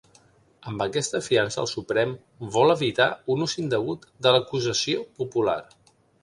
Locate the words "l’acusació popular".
4.37-5.59